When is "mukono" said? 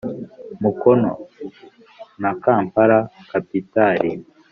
0.61-1.11